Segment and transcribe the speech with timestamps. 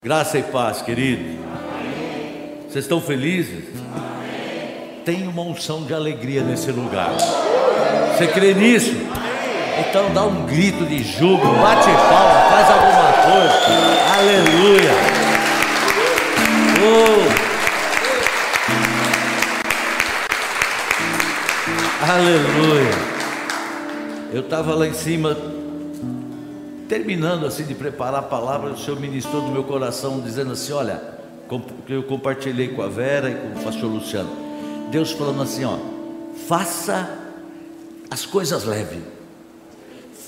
[0.00, 1.26] Graça e paz, queridos.
[2.68, 3.64] Vocês estão felizes?
[5.04, 7.10] Tem uma unção de alegria nesse lugar.
[8.16, 8.94] Você crê nisso?
[9.80, 13.58] Então dá um grito de júbilo, bate palma, faz alguma coisa.
[14.18, 14.92] Aleluia.
[16.80, 17.28] Oh.
[22.08, 22.94] Aleluia.
[24.32, 25.36] Eu estava lá em cima
[26.88, 31.00] terminando assim de preparar a palavra, o Senhor ministrou no meu coração, dizendo assim: Olha,
[31.86, 34.30] que eu compartilhei com a Vera e com o pastor Luciano.
[34.90, 35.76] Deus falando assim: Ó,
[36.48, 37.08] faça
[38.10, 39.02] as coisas leves,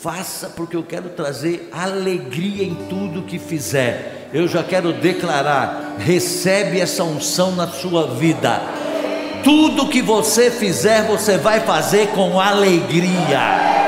[0.00, 4.28] faça, porque eu quero trazer alegria em tudo que fizer.
[4.32, 8.60] Eu já quero declarar: recebe essa unção na sua vida.
[9.42, 13.79] Tudo que você fizer, você vai fazer com alegria.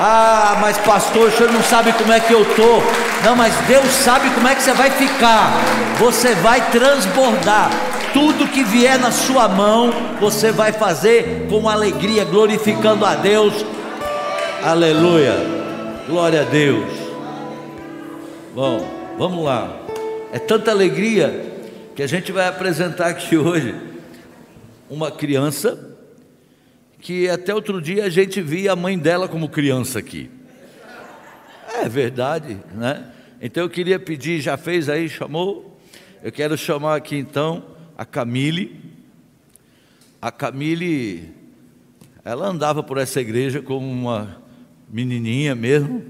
[0.00, 2.80] Ah, mas pastor, o senhor não sabe como é que eu estou.
[3.24, 5.50] Não, mas Deus sabe como é que você vai ficar.
[5.98, 7.68] Você vai transbordar.
[8.12, 13.52] Tudo que vier na sua mão, você vai fazer com alegria, glorificando a Deus.
[14.62, 15.34] Aleluia.
[16.06, 16.88] Glória a Deus.
[18.54, 19.78] Bom, vamos lá.
[20.32, 21.60] É tanta alegria
[21.96, 23.74] que a gente vai apresentar aqui hoje
[24.88, 25.87] uma criança
[27.00, 30.30] que até outro dia a gente via a mãe dela como criança aqui.
[31.80, 33.12] É verdade, né?
[33.40, 35.78] Então eu queria pedir, já fez aí, chamou?
[36.22, 37.64] Eu quero chamar aqui então
[37.96, 38.80] a Camille.
[40.20, 41.32] A Camille,
[42.24, 44.42] ela andava por essa igreja como uma
[44.90, 46.04] menininha mesmo.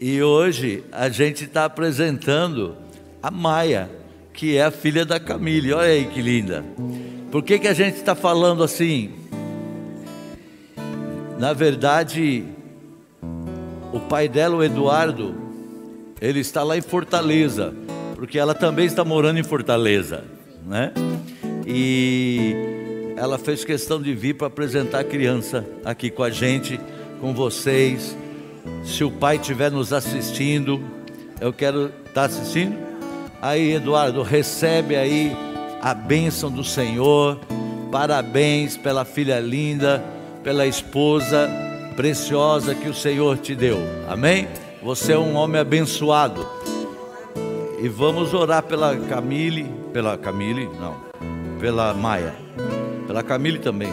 [0.00, 2.76] E hoje a gente está apresentando
[3.20, 3.90] a Maia,
[4.32, 5.72] que é a filha da Camille.
[5.72, 6.64] Olha aí que linda.
[7.30, 9.10] Por que, que a gente está falando assim?
[11.38, 12.44] Na verdade,
[13.92, 15.34] o pai dela, o Eduardo,
[16.20, 17.74] ele está lá em Fortaleza,
[18.14, 20.24] porque ela também está morando em Fortaleza,
[20.64, 20.92] né?
[21.66, 22.54] E
[23.16, 26.80] ela fez questão de vir para apresentar a criança aqui com a gente,
[27.20, 28.16] com vocês.
[28.84, 30.82] Se o pai estiver nos assistindo,
[31.40, 32.76] eu quero estar tá assistindo.
[33.42, 35.36] Aí, Eduardo, recebe aí
[35.80, 37.38] a bênção do Senhor.
[37.90, 40.04] Parabéns pela filha linda,
[40.42, 41.48] pela esposa
[41.96, 43.78] preciosa que o Senhor te deu.
[44.08, 44.46] Amém?
[44.82, 46.46] Você é um homem abençoado.
[47.80, 50.96] E vamos orar pela Camille, pela Camille, não,
[51.58, 52.34] pela Maia.
[53.06, 53.92] Pela Camille também.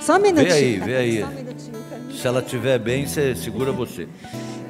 [0.00, 0.48] Só um minutinho.
[0.50, 1.24] Vê aí, vê aí.
[1.24, 4.08] Um Se ela estiver bem, você segura você.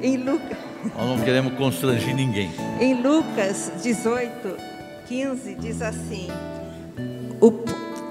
[0.01, 0.57] Em Lucas.
[0.95, 2.51] Nós não queremos constranger ninguém.
[2.79, 4.55] Em Lucas 18,
[5.09, 6.27] 15 diz assim:
[7.41, 7.51] o,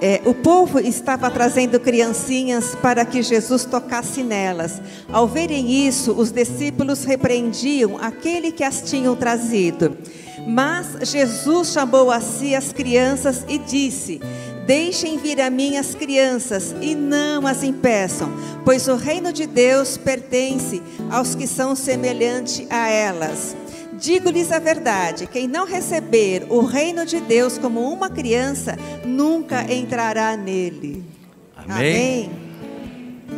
[0.01, 4.83] é, o povo estava trazendo criancinhas para que Jesus tocasse nelas.
[5.13, 9.97] Ao verem isso, os discípulos repreendiam aquele que as tinham trazido.
[10.45, 14.21] Mas Jesus chamou a si as crianças e disse:
[14.67, 18.29] Deixem vir a mim as crianças e não as impeçam,
[18.65, 23.55] pois o reino de Deus pertence aos que são semelhantes a elas.
[24.01, 30.37] Digo-lhes a verdade: quem não receber o reino de Deus como uma criança, nunca entrará
[30.37, 31.05] nele.
[31.57, 31.77] Amém?
[31.77, 32.31] Amém?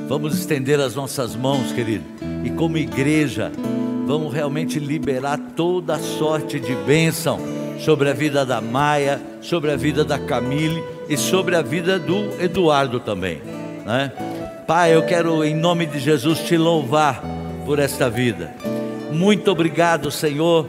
[0.07, 2.05] Vamos estender as nossas mãos, querido,
[2.45, 3.51] e como igreja,
[4.07, 7.39] vamos realmente liberar toda sorte de bênção
[7.79, 12.43] sobre a vida da Maia, sobre a vida da Camille e sobre a vida do
[12.43, 13.41] Eduardo também,
[13.87, 14.13] né?
[14.67, 17.23] Pai, eu quero em nome de Jesus te louvar
[17.65, 18.55] por esta vida.
[19.13, 20.69] Muito obrigado, Senhor,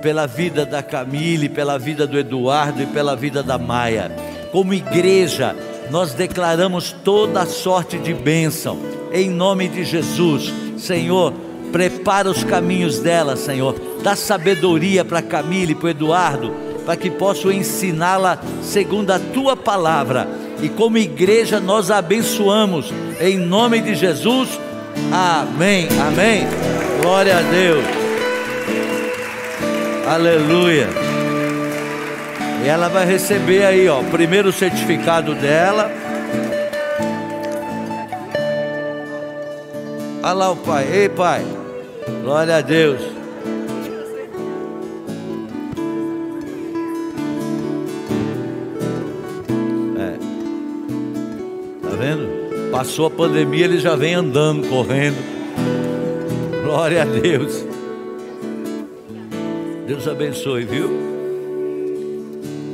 [0.00, 4.10] pela vida da Camille, pela vida do Eduardo e pela vida da Maia.
[4.50, 5.54] Como igreja,
[5.90, 8.78] nós declaramos toda sorte de bênção,
[9.12, 10.52] em nome de Jesus.
[10.76, 11.32] Senhor,
[11.70, 13.74] prepara os caminhos dela, Senhor.
[14.02, 16.52] Dá sabedoria para Camille, para Eduardo,
[16.84, 20.28] para que possam ensiná-la segundo a tua palavra.
[20.60, 24.48] E como igreja nós abençoamos, em nome de Jesus.
[25.10, 25.88] Amém.
[26.00, 26.81] Amém.
[27.02, 27.84] Glória a Deus.
[30.06, 30.86] Aleluia.
[32.64, 35.90] E ela vai receber aí, ó, primeiro certificado dela.
[40.22, 40.86] Olha lá o pai.
[40.92, 41.44] Ei, pai.
[42.22, 43.00] Glória a Deus.
[49.98, 50.18] É.
[51.82, 52.70] Tá vendo?
[52.70, 55.31] Passou a pandemia, ele já vem andando, correndo.
[56.72, 57.66] Glória a Deus.
[59.86, 60.88] Deus abençoe, viu?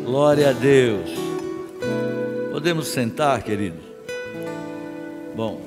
[0.04, 1.10] Glória a Deus.
[2.52, 3.82] Podemos sentar, queridos?
[5.34, 5.60] Bom.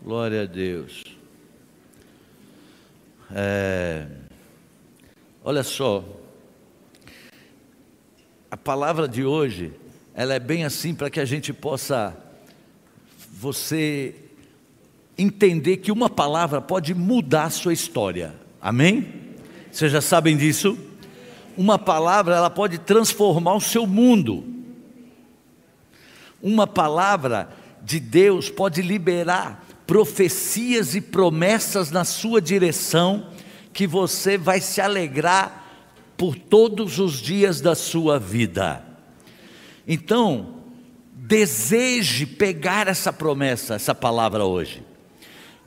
[0.00, 1.02] Glória a Deus.
[3.34, 4.06] É,
[5.42, 6.04] olha só,
[8.48, 9.72] a palavra de hoje,
[10.14, 12.16] ela é bem assim para que a gente possa,
[13.32, 14.29] você
[15.20, 18.34] entender que uma palavra pode mudar a sua história.
[18.60, 19.06] Amém?
[19.70, 20.78] Vocês já sabem disso?
[21.56, 24.44] Uma palavra, ela pode transformar o seu mundo.
[26.42, 27.50] Uma palavra
[27.82, 33.28] de Deus pode liberar profecias e promessas na sua direção
[33.72, 35.66] que você vai se alegrar
[36.16, 38.84] por todos os dias da sua vida.
[39.86, 40.60] Então,
[41.14, 44.89] deseje pegar essa promessa, essa palavra hoje.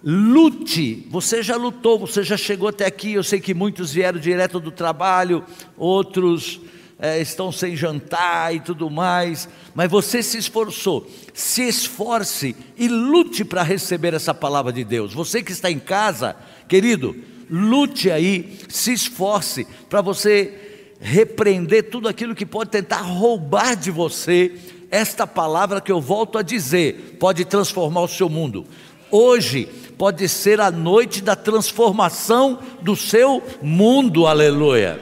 [0.03, 3.13] Lute, você já lutou, você já chegou até aqui.
[3.13, 5.45] Eu sei que muitos vieram direto do trabalho,
[5.77, 6.59] outros
[6.99, 11.09] é, estão sem jantar e tudo mais, mas você se esforçou.
[11.33, 15.13] Se esforce e lute para receber essa palavra de Deus.
[15.13, 16.35] Você que está em casa,
[16.67, 17.15] querido,
[17.49, 24.53] lute aí, se esforce para você repreender tudo aquilo que pode tentar roubar de você
[24.91, 28.65] esta palavra que eu volto a dizer, pode transformar o seu mundo.
[29.09, 34.99] Hoje pode ser a noite da transformação do seu mundo, aleluia.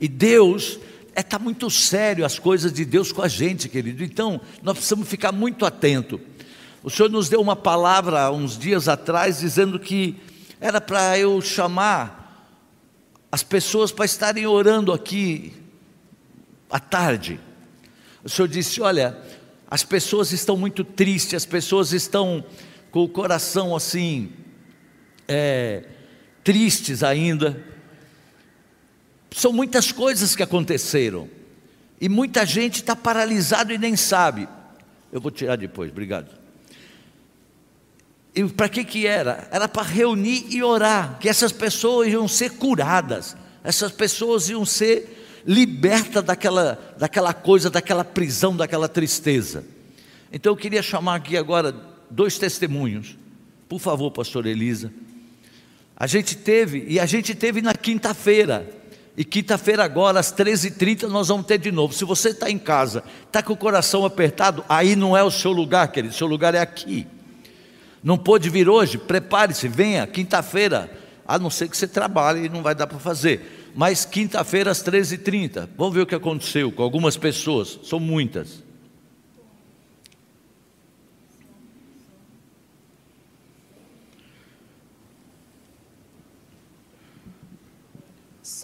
[0.00, 0.78] E Deus
[1.14, 4.02] é, muito sério as coisas de Deus com a gente, querido.
[4.02, 6.20] Então, nós precisamos ficar muito atento.
[6.82, 10.16] O Senhor nos deu uma palavra uns dias atrás dizendo que
[10.60, 12.48] era para eu chamar
[13.30, 15.52] as pessoas para estarem orando aqui
[16.70, 17.40] à tarde.
[18.22, 19.16] O Senhor disse: Olha,
[19.70, 22.44] as pessoas estão muito tristes, as pessoas estão
[22.94, 24.30] com o coração assim,
[25.26, 25.82] é,
[26.44, 27.60] tristes ainda.
[29.32, 31.28] São muitas coisas que aconteceram,
[32.00, 34.46] e muita gente está paralisado e nem sabe.
[35.10, 36.30] Eu vou tirar depois, obrigado.
[38.32, 39.48] E para que que era?
[39.50, 45.42] Era para reunir e orar, que essas pessoas iam ser curadas, essas pessoas iam ser
[45.44, 49.64] libertas daquela, daquela coisa, daquela prisão, daquela tristeza.
[50.32, 53.18] Então eu queria chamar aqui agora dois testemunhos.
[53.68, 54.92] Por favor, pastor Elisa.
[55.96, 58.68] A gente teve, e a gente teve na quinta-feira.
[59.16, 61.94] E quinta-feira agora, às 13h30, nós vamos ter de novo.
[61.94, 65.52] Se você está em casa, está com o coração apertado, aí não é o seu
[65.52, 66.12] lugar, querido.
[66.12, 67.06] O seu lugar é aqui.
[68.02, 68.98] Não pôde vir hoje?
[68.98, 70.90] Prepare-se, venha, quinta-feira.
[71.26, 73.72] A não ser que você trabalhe e não vai dar para fazer.
[73.74, 75.68] Mas quinta-feira às 13h30.
[75.76, 77.78] Vamos ver o que aconteceu com algumas pessoas.
[77.84, 78.63] São muitas.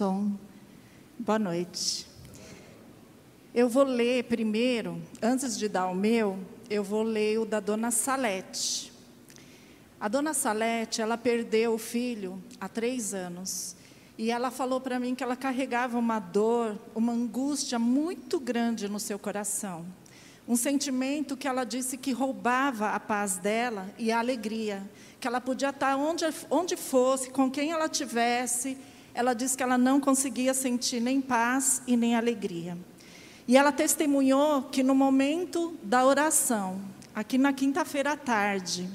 [0.00, 0.32] Som.
[1.19, 2.06] Boa noite.
[3.55, 6.38] Eu vou ler primeiro, antes de dar o meu,
[6.70, 8.91] eu vou ler o da dona Salete.
[10.00, 13.76] A dona Salete, ela perdeu o filho há três anos.
[14.17, 18.99] E ela falou para mim que ela carregava uma dor, uma angústia muito grande no
[18.99, 19.85] seu coração.
[20.49, 24.82] Um sentimento que ela disse que roubava a paz dela e a alegria.
[25.20, 28.79] Que ela podia estar onde, onde fosse, com quem ela tivesse,
[29.14, 32.76] ela disse que ela não conseguia sentir nem paz e nem alegria.
[33.46, 36.80] E ela testemunhou que no momento da oração,
[37.14, 38.88] aqui na quinta-feira à tarde,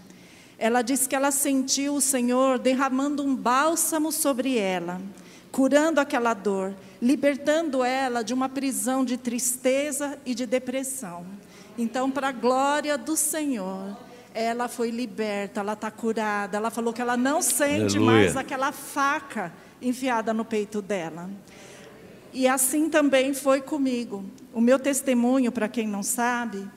[0.58, 5.02] ela disse que ela sentiu o Senhor derramando um bálsamo sobre ela,
[5.52, 11.26] curando aquela dor, libertando ela de uma prisão de tristeza e de depressão.
[11.78, 13.98] Então, para a glória do Senhor,
[14.34, 16.56] ela foi liberta, ela está curada.
[16.56, 18.06] Ela falou que ela não sente Aleluia.
[18.06, 19.52] mais aquela faca
[19.88, 21.30] enfiada no peito dela.
[22.34, 24.26] E assim também foi comigo.
[24.54, 26.68] O meu testemunho, para quem não sabe,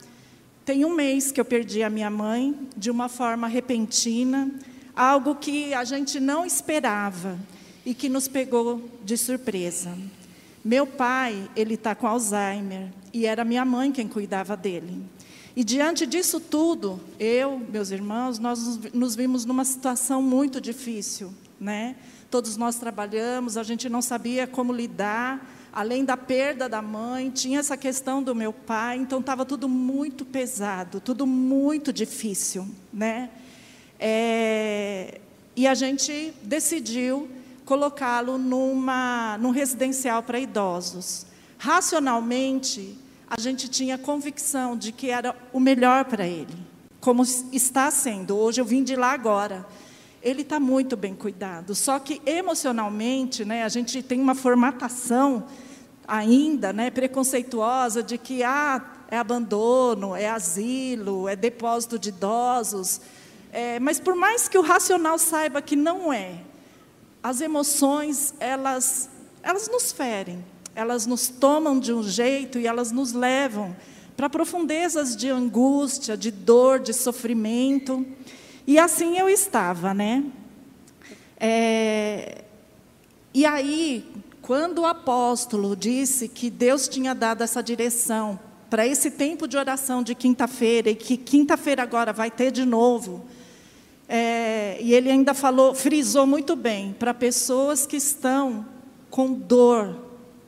[0.64, 4.50] tem um mês que eu perdi a minha mãe de uma forma repentina,
[4.94, 7.38] algo que a gente não esperava
[7.84, 9.96] e que nos pegou de surpresa.
[10.64, 15.02] Meu pai, ele está com Alzheimer e era minha mãe quem cuidava dele.
[15.56, 21.96] E diante disso tudo, eu, meus irmãos, nós nos vimos numa situação muito difícil, né?
[22.30, 27.60] Todos nós trabalhamos, a gente não sabia como lidar, além da perda da mãe, tinha
[27.60, 33.30] essa questão do meu pai, então estava tudo muito pesado, tudo muito difícil, né?
[33.98, 35.20] É,
[35.56, 37.28] e a gente decidiu
[37.64, 41.26] colocá-lo numa num residencial para idosos.
[41.58, 42.96] Racionalmente,
[43.28, 46.54] a gente tinha convicção de que era o melhor para ele,
[47.00, 48.36] como está sendo.
[48.36, 49.66] Hoje eu vim de lá agora
[50.22, 51.74] ele está muito bem cuidado.
[51.74, 55.44] Só que emocionalmente, né, a gente tem uma formatação
[56.06, 63.00] ainda né, preconceituosa de que ah, é abandono, é asilo, é depósito de idosos.
[63.52, 66.40] É, mas por mais que o racional saiba que não é,
[67.22, 69.08] as emoções, elas,
[69.42, 70.44] elas nos ferem,
[70.74, 73.74] elas nos tomam de um jeito e elas nos levam
[74.16, 78.04] para profundezas de angústia, de dor, de sofrimento.
[78.68, 80.22] E assim eu estava, né?
[81.40, 82.44] É,
[83.32, 84.06] e aí,
[84.42, 90.02] quando o apóstolo disse que Deus tinha dado essa direção para esse tempo de oração
[90.02, 93.24] de quinta-feira, e que quinta-feira agora vai ter de novo,
[94.06, 98.66] é, e ele ainda falou, frisou muito bem, para pessoas que estão
[99.08, 99.96] com dor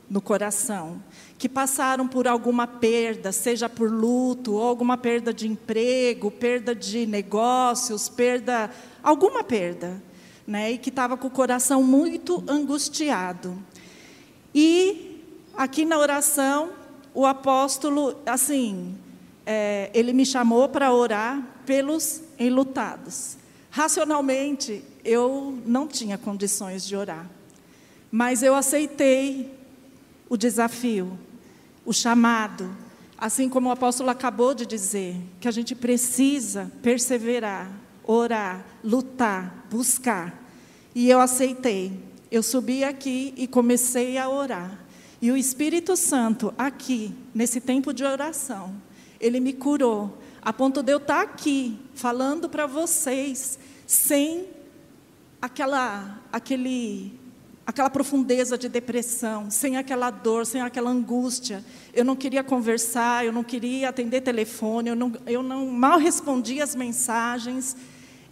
[0.07, 1.01] no coração,
[1.41, 7.07] que passaram por alguma perda, seja por luto, ou alguma perda de emprego, perda de
[7.07, 8.69] negócios, perda,
[9.01, 9.99] alguma perda
[10.45, 13.57] né, e que estava com o coração muito angustiado.
[14.53, 15.19] E
[15.57, 16.69] aqui na oração,
[17.11, 18.95] o apóstolo, assim,
[19.43, 23.35] é, ele me chamou para orar pelos enlutados.
[23.71, 27.27] Racionalmente, eu não tinha condições de orar,
[28.11, 29.51] mas eu aceitei
[30.29, 31.17] o desafio,
[31.85, 32.69] o chamado,
[33.17, 37.71] assim como o apóstolo acabou de dizer, que a gente precisa perseverar,
[38.03, 40.41] orar, lutar, buscar.
[40.93, 42.11] E eu aceitei.
[42.31, 44.79] Eu subi aqui e comecei a orar.
[45.21, 48.73] E o Espírito Santo, aqui, nesse tempo de oração,
[49.19, 54.47] ele me curou, a ponto de eu estar aqui, falando para vocês, sem
[55.39, 57.19] aquela, aquele,
[57.65, 61.63] aquela profundeza de depressão, sem aquela dor, sem aquela angústia.
[61.93, 66.63] Eu não queria conversar, eu não queria atender telefone, eu não, eu não mal respondia
[66.63, 67.75] as mensagens.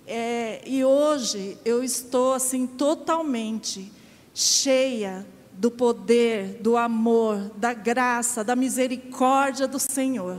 [0.08, 3.92] É, e hoje eu estou assim totalmente
[4.34, 10.38] cheia do poder, do amor, da graça, da misericórdia do Senhor.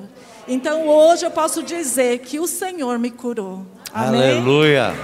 [0.49, 3.65] Então hoje eu posso dizer que o Senhor me curou.
[3.93, 4.23] Amém?
[4.23, 4.95] Aleluia.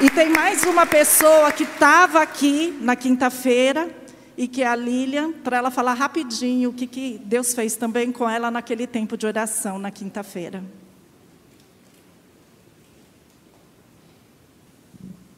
[0.00, 3.88] E tem mais uma pessoa que estava aqui na quinta-feira
[4.36, 8.10] e que é a Lilian, para ela falar rapidinho o que, que Deus fez também
[8.10, 10.64] com ela naquele tempo de oração na quinta-feira.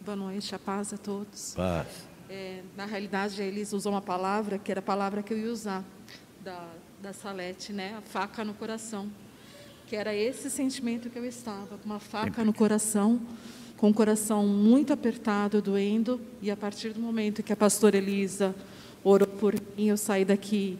[0.01, 1.53] Boa noite, a paz a todos.
[1.55, 1.87] Paz.
[2.31, 5.85] É, na realidade, eles usam uma palavra que era a palavra que eu ia usar,
[6.41, 6.67] da,
[7.03, 7.95] da Salete, né?
[7.99, 9.11] A faca no coração.
[9.87, 13.21] Que era esse sentimento que eu estava, com uma faca no coração,
[13.77, 18.55] com o coração muito apertado, doendo, e a partir do momento que a pastora Elisa
[19.05, 20.79] orou por mim, eu saí daqui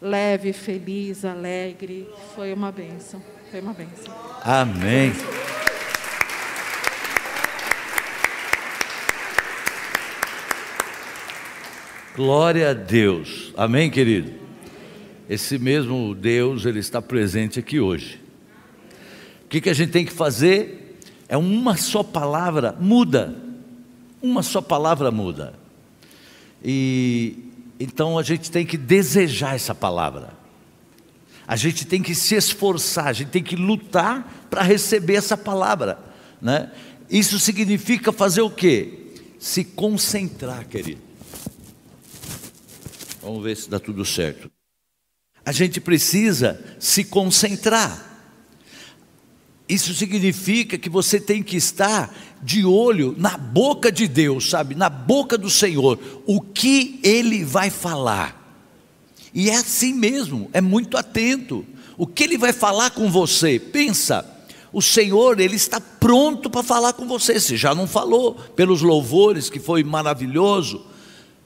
[0.00, 2.08] leve, feliz, alegre.
[2.34, 3.22] Foi uma benção.
[3.50, 4.14] Foi uma benção.
[4.42, 5.12] Amém.
[12.14, 13.52] Glória a Deus.
[13.56, 14.32] Amém, querido?
[15.28, 18.20] Esse mesmo Deus, ele está presente aqui hoje.
[19.44, 20.79] O que, que a gente tem que fazer?
[21.30, 23.32] É uma só palavra muda.
[24.20, 25.54] Uma só palavra muda.
[26.62, 27.38] E
[27.78, 30.34] então a gente tem que desejar essa palavra.
[31.46, 36.00] A gente tem que se esforçar, a gente tem que lutar para receber essa palavra,
[36.42, 36.72] né?
[37.08, 39.12] Isso significa fazer o quê?
[39.38, 41.00] Se concentrar, querido.
[43.22, 44.50] Vamos ver se dá tudo certo.
[45.46, 48.09] A gente precisa se concentrar.
[49.70, 52.12] Isso significa que você tem que estar
[52.42, 54.74] de olho na boca de Deus, sabe?
[54.74, 55.96] Na boca do Senhor.
[56.26, 58.36] O que Ele vai falar.
[59.32, 61.64] E é assim mesmo, é muito atento.
[61.96, 63.60] O que Ele vai falar com você?
[63.60, 64.28] Pensa,
[64.72, 67.38] o Senhor, Ele está pronto para falar com você.
[67.38, 70.84] Se já não falou, pelos louvores, que foi maravilhoso,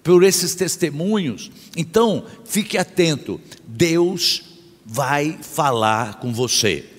[0.03, 1.51] por esses testemunhos.
[1.77, 4.45] Então, fique atento, Deus
[4.83, 6.94] vai falar com você.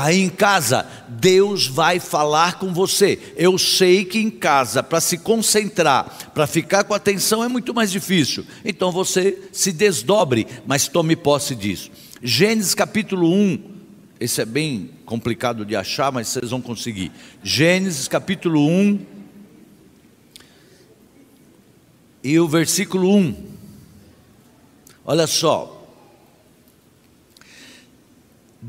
[0.00, 3.18] Aí em casa, Deus vai falar com você.
[3.36, 7.90] Eu sei que em casa, para se concentrar, para ficar com atenção, é muito mais
[7.90, 8.46] difícil.
[8.64, 11.90] Então você se desdobre, mas tome posse disso.
[12.22, 13.60] Gênesis capítulo 1,
[14.20, 17.10] esse é bem complicado de achar, mas vocês vão conseguir.
[17.42, 19.00] Gênesis capítulo 1,
[22.22, 23.34] e o versículo 1.
[25.04, 25.77] Olha só,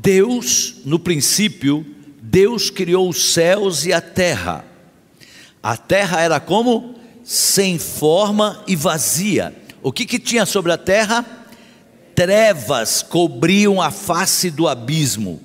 [0.02, 1.84] Deus, no princípio,
[2.22, 4.64] Deus criou os céus e a terra.
[5.62, 6.94] A terra era como?
[7.22, 9.54] Sem forma e vazia.
[9.82, 11.24] O que, que tinha sobre a terra?
[12.14, 15.40] Trevas cobriam a face do abismo.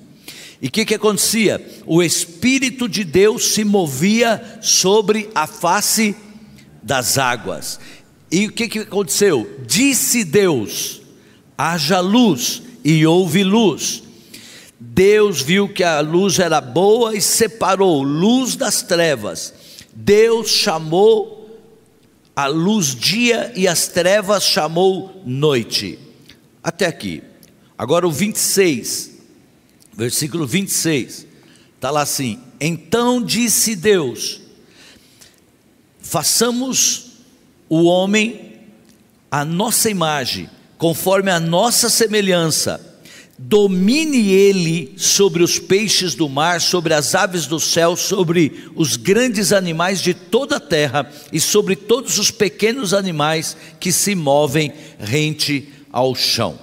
[0.60, 1.64] E o que, que acontecia?
[1.84, 6.16] O Espírito de Deus se movia sobre a face
[6.82, 7.78] das águas.
[8.30, 9.60] E o que, que aconteceu?
[9.66, 11.02] Disse Deus:
[11.58, 14.05] haja luz, e houve luz.
[14.78, 19.54] Deus viu que a luz era boa e separou luz das trevas.
[19.94, 21.36] Deus chamou
[22.34, 25.98] a luz dia e as trevas chamou noite.
[26.62, 27.22] Até aqui.
[27.78, 29.12] Agora o 26,
[29.94, 31.26] versículo 26,
[31.74, 34.40] está lá assim: Então disse Deus:
[36.06, 37.06] façamos
[37.68, 38.60] o homem
[39.30, 42.95] a nossa imagem, conforme a nossa semelhança,
[43.38, 49.52] domine ele sobre os peixes do mar, sobre as aves do céu, sobre os grandes
[49.52, 55.68] animais de toda a terra e sobre todos os pequenos animais que se movem rente
[55.92, 56.58] ao chão.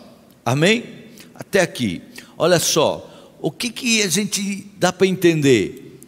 [0.46, 1.03] Amém?
[1.36, 2.01] até aqui.
[2.38, 6.00] Olha só, o que, que a gente dá para entender?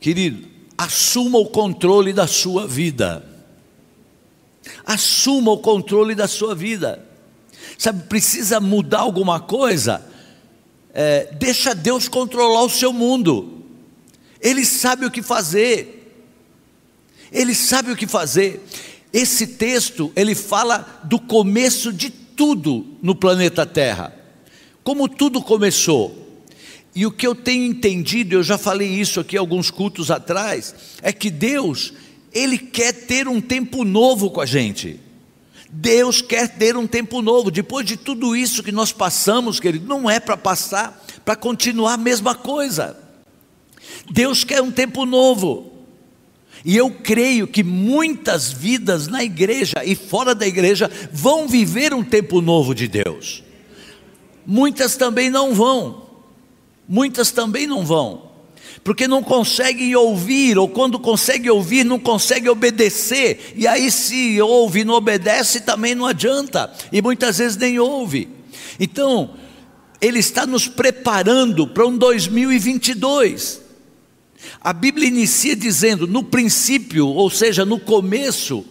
[0.00, 0.46] Querido,
[0.76, 3.24] assuma o controle da sua vida.
[4.84, 7.04] Assuma o controle da sua vida.
[7.78, 10.04] Sabe, precisa mudar alguma coisa?
[10.92, 13.62] É, deixa Deus controlar o seu mundo.
[14.40, 15.94] Ele sabe o que fazer.
[17.32, 18.62] Ele sabe o que fazer.
[19.12, 24.18] Esse texto, ele fala do começo de tudo no planeta Terra
[24.88, 26.16] como tudo começou.
[26.94, 31.12] E o que eu tenho entendido, eu já falei isso aqui alguns cultos atrás, é
[31.12, 31.92] que Deus,
[32.32, 34.98] Ele quer ter um tempo novo com a gente.
[35.70, 37.50] Deus quer ter um tempo novo.
[37.50, 41.98] Depois de tudo isso que nós passamos, querido, não é para passar, para continuar a
[41.98, 42.96] mesma coisa.
[44.10, 45.72] Deus quer um tempo novo.
[46.64, 52.02] E eu creio que muitas vidas na igreja e fora da igreja vão viver um
[52.02, 53.44] tempo novo de Deus
[54.48, 56.08] muitas também não vão.
[56.88, 58.27] Muitas também não vão.
[58.88, 63.52] Porque não conseguem ouvir, ou quando conseguem ouvir, não conseguem obedecer.
[63.54, 66.72] E aí, se ouve e não obedece, também não adianta.
[66.90, 68.30] E muitas vezes nem ouve.
[68.80, 69.34] Então,
[70.00, 73.60] Ele está nos preparando para um 2022.
[74.58, 78.64] A Bíblia inicia dizendo: no princípio, ou seja, no começo,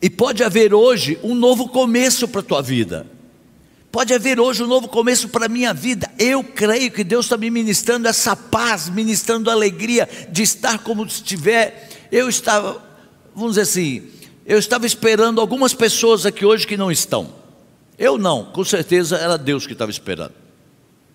[0.00, 3.13] e pode haver hoje um novo começo para a tua vida.
[3.94, 6.10] Pode haver hoje um novo começo para a minha vida.
[6.18, 11.06] Eu creio que Deus está me ministrando essa paz, ministrando a alegria de estar como
[11.06, 11.88] estiver.
[12.10, 12.84] Eu estava,
[13.32, 14.10] vamos dizer assim,
[14.44, 17.32] eu estava esperando algumas pessoas aqui hoje que não estão.
[17.96, 20.34] Eu não, com certeza era Deus que estava esperando.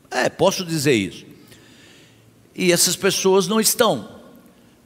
[0.09, 1.25] É, posso dizer isso.
[2.55, 4.07] E essas pessoas não estão.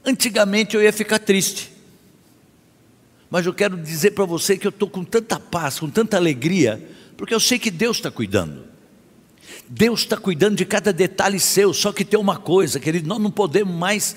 [0.04, 1.70] Antigamente eu ia ficar triste.
[3.30, 6.82] Mas eu quero dizer para você que eu estou com tanta paz, com tanta alegria
[7.16, 8.64] porque eu sei que Deus está cuidando.
[9.68, 13.30] Deus está cuidando de cada detalhe seu, só que tem uma coisa, querido, nós não
[13.30, 14.16] podemos mais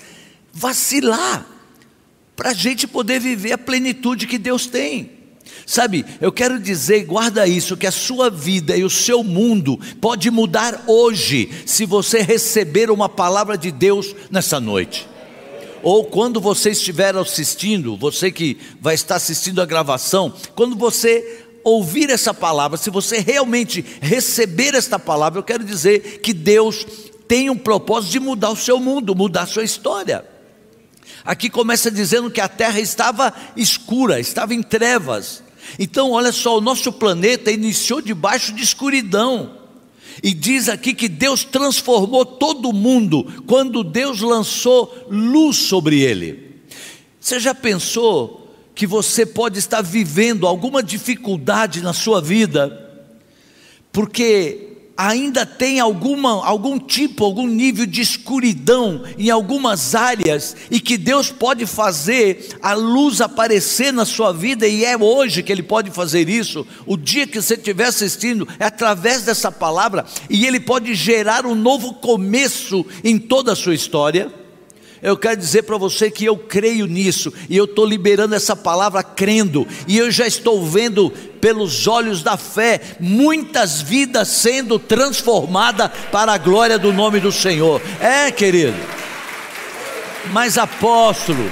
[0.52, 1.46] vacilar
[2.36, 5.18] para a gente poder viver a plenitude que Deus tem.
[5.66, 10.30] Sabe, eu quero dizer, guarda isso, que a sua vida e o seu mundo pode
[10.30, 15.08] mudar hoje, se você receber uma palavra de Deus nessa noite.
[15.82, 22.10] Ou quando você estiver assistindo, você que vai estar assistindo a gravação, quando você ouvir
[22.10, 26.86] essa palavra, se você realmente receber esta palavra, eu quero dizer que Deus
[27.26, 30.24] tem um propósito de mudar o seu mundo, mudar a sua história.
[31.24, 35.42] Aqui começa dizendo que a terra estava escura, estava em trevas.
[35.78, 39.58] Então, olha só, o nosso planeta iniciou debaixo de escuridão.
[40.22, 46.62] E diz aqui que Deus transformou todo mundo quando Deus lançou luz sobre ele.
[47.20, 48.47] Você já pensou
[48.78, 52.88] que você pode estar vivendo alguma dificuldade na sua vida,
[53.90, 60.96] porque ainda tem alguma, algum tipo, algum nível de escuridão em algumas áreas, e que
[60.96, 65.90] Deus pode fazer a luz aparecer na sua vida, e é hoje que Ele pode
[65.90, 70.94] fazer isso, o dia que você estiver assistindo, é através dessa palavra, e Ele pode
[70.94, 74.32] gerar um novo começo em toda a sua história.
[75.02, 79.02] Eu quero dizer para você que eu creio nisso, e eu estou liberando essa palavra
[79.02, 86.32] crendo, e eu já estou vendo pelos olhos da fé muitas vidas sendo transformadas para
[86.32, 87.80] a glória do nome do Senhor.
[88.00, 88.76] É, querido.
[90.32, 91.50] Mas apóstolo,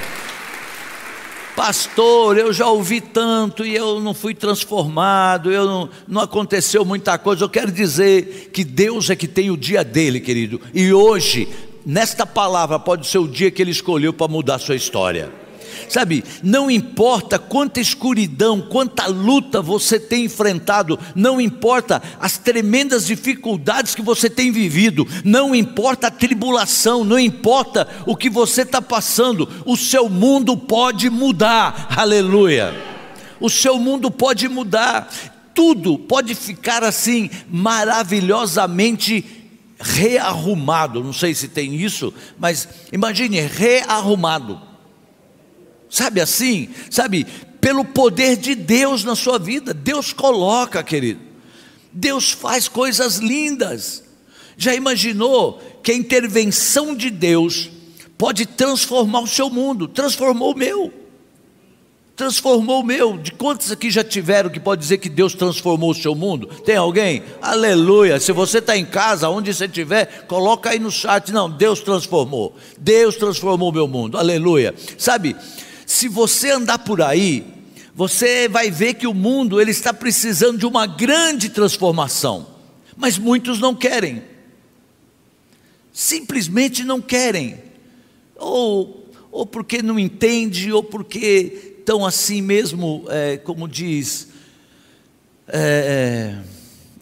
[1.55, 7.17] pastor, eu já ouvi tanto e eu não fui transformado, eu não, não aconteceu muita
[7.17, 7.43] coisa.
[7.43, 11.47] Eu quero dizer que Deus é que tem o dia dele, querido, e hoje
[11.87, 15.31] nesta palavra pode ser o dia que ele escolheu para mudar sua história.
[15.87, 23.95] Sabe, não importa quanta escuridão, quanta luta você tem enfrentado, não importa as tremendas dificuldades
[23.95, 29.47] que você tem vivido, não importa a tribulação, não importa o que você está passando,
[29.65, 32.75] o seu mundo pode mudar, aleluia.
[33.39, 35.09] O seu mundo pode mudar,
[35.53, 39.36] tudo pode ficar assim maravilhosamente
[39.79, 41.03] rearrumado.
[41.03, 44.61] Não sei se tem isso, mas imagine rearrumado.
[45.89, 46.69] Sabe assim?
[46.89, 47.25] Sabe?
[47.61, 49.73] Pelo poder de Deus na sua vida.
[49.73, 51.21] Deus coloca, querido.
[51.91, 54.03] Deus faz coisas lindas.
[54.57, 57.69] Já imaginou que a intervenção de Deus
[58.17, 59.87] pode transformar o seu mundo?
[59.87, 61.06] Transformou o meu
[62.17, 63.15] transformou o meu.
[63.15, 66.47] De quantos aqui já tiveram que pode dizer que Deus transformou o seu mundo?
[66.47, 67.21] Tem alguém?
[67.39, 68.19] Aleluia.
[68.19, 71.31] Se você está em casa, onde você estiver, coloca aí no chat.
[71.31, 72.55] Não, Deus transformou.
[72.77, 74.17] Deus transformou o meu mundo.
[74.17, 74.73] Aleluia.
[74.97, 75.35] Sabe,
[75.85, 77.45] se você andar por aí,
[77.93, 82.47] você vai ver que o mundo ele está precisando de uma grande transformação.
[82.97, 84.23] Mas muitos não querem.
[85.93, 87.59] Simplesmente não querem.
[88.35, 94.27] Ou ou porque não entende, ou porque tão assim mesmo, é, como diz,
[95.47, 96.43] está é,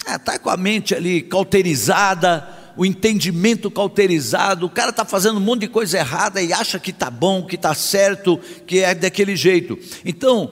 [0.08, 5.38] é, é tá com a mente ali cauterizada, o entendimento cauterizado, o cara está fazendo
[5.38, 8.94] um monte de coisa errada e acha que está bom, que está certo, que é
[8.94, 9.76] daquele jeito.
[10.06, 10.52] Então,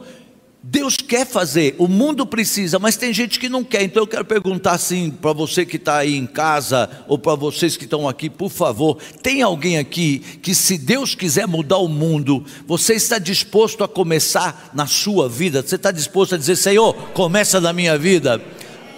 [0.65, 3.83] Deus quer fazer, o mundo precisa, mas tem gente que não quer.
[3.83, 7.75] Então eu quero perguntar assim para você que está aí em casa ou para vocês
[7.75, 12.45] que estão aqui, por favor, tem alguém aqui que se Deus quiser mudar o mundo,
[12.65, 15.61] você está disposto a começar na sua vida?
[15.61, 18.41] Você está disposto a dizer, Senhor, começa na minha vida?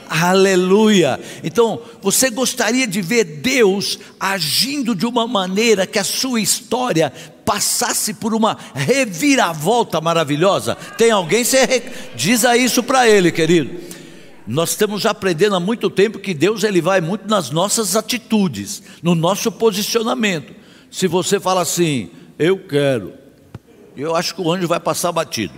[0.07, 1.19] Aleluia!
[1.43, 7.11] Então, você gostaria de ver Deus agindo de uma maneira que a sua história
[7.45, 10.75] passasse por uma reviravolta maravilhosa?
[10.97, 11.43] Tem alguém?
[11.43, 11.83] Você
[12.15, 13.79] diz isso para ele, querido.
[14.47, 19.15] Nós estamos aprendendo há muito tempo que Deus ele vai muito nas nossas atitudes, no
[19.15, 20.53] nosso posicionamento.
[20.91, 23.13] Se você fala assim, eu quero,
[23.97, 25.53] eu acho que o anjo vai passar batido.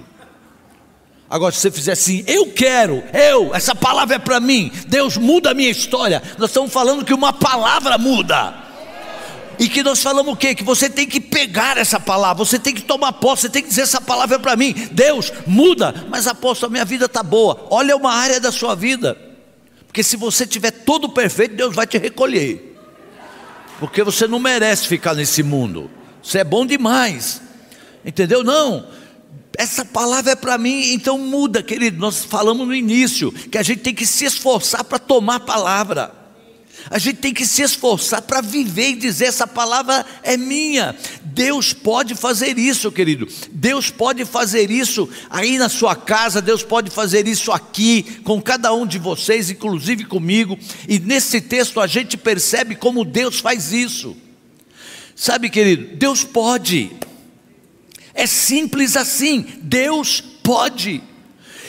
[1.29, 5.51] Agora, se você fizer assim, eu quero, eu, essa palavra é para mim, Deus muda
[5.51, 6.23] a minha história.
[6.37, 8.66] Nós estamos falando que uma palavra muda.
[9.59, 10.53] E que nós falamos o quê?
[10.53, 13.69] Que você tem que pegar essa palavra, você tem que tomar posse, você tem que
[13.69, 14.73] dizer essa palavra é para mim.
[14.91, 17.67] Deus, muda, mas apóstolo, a minha vida está boa.
[17.69, 19.17] Olha uma área da sua vida.
[19.87, 22.77] Porque se você tiver todo perfeito, Deus vai te recolher.
[23.79, 25.89] Porque você não merece ficar nesse mundo.
[26.21, 27.41] Você é bom demais.
[28.05, 28.43] Entendeu?
[28.43, 28.85] Não
[29.57, 31.97] essa palavra é para mim, então muda, querido.
[31.97, 36.16] Nós falamos no início que a gente tem que se esforçar para tomar a palavra.
[36.89, 40.95] A gente tem que se esforçar para viver e dizer: essa palavra é minha.
[41.23, 43.27] Deus pode fazer isso, querido.
[43.51, 48.73] Deus pode fazer isso aí na sua casa, Deus pode fazer isso aqui, com cada
[48.73, 50.57] um de vocês, inclusive comigo.
[50.87, 54.15] E nesse texto a gente percebe como Deus faz isso.
[55.15, 56.91] Sabe, querido, Deus pode.
[58.13, 61.03] É simples assim, Deus pode.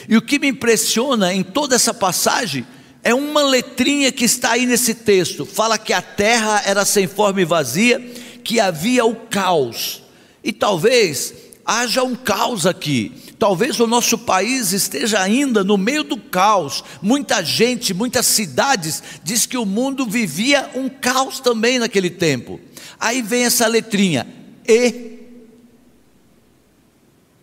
[0.08, 2.64] E o que me impressiona em toda essa passagem
[3.02, 5.46] é uma letrinha que está aí nesse texto.
[5.46, 8.00] Fala que a terra era sem forma e vazia,
[8.44, 10.02] que havia o caos.
[10.42, 11.34] E talvez
[11.64, 13.12] haja um caos aqui.
[13.38, 16.82] Talvez o nosso país esteja ainda no meio do caos.
[17.00, 22.60] Muita gente, muitas cidades diz que o mundo vivia um caos também naquele tempo.
[22.98, 24.26] Aí vem essa letrinha
[24.66, 25.18] E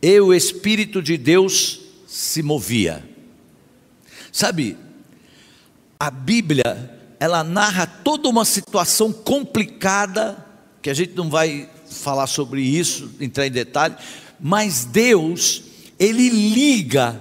[0.02, 3.04] e o Espírito de Deus se movia.
[4.32, 4.78] Sabe,
[6.00, 10.44] a Bíblia, ela narra toda uma situação complicada,
[10.82, 13.96] que a gente não vai falar sobre isso, entrar em detalhe,
[14.40, 15.64] mas Deus,
[15.98, 17.20] Ele liga,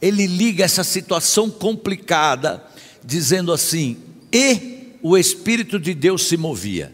[0.00, 2.62] Ele liga essa situação complicada,
[3.04, 3.96] dizendo assim:
[4.32, 6.92] e o Espírito de Deus se movia.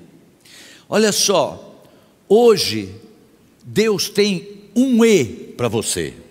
[0.88, 1.82] Olha só,
[2.28, 2.94] hoje,
[3.64, 5.24] Deus tem um E
[5.56, 6.21] para você.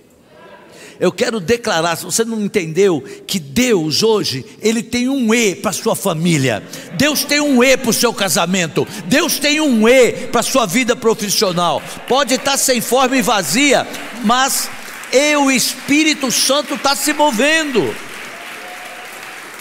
[1.02, 5.72] Eu quero declarar, se você não entendeu, que Deus hoje, Ele tem um E para
[5.72, 6.62] sua família,
[6.94, 10.68] Deus tem um E para o seu casamento, Deus tem um E para a sua
[10.68, 11.82] vida profissional.
[12.08, 13.88] Pode estar sem forma e vazia,
[14.24, 14.70] mas
[15.12, 17.96] e o Espírito Santo está se movendo.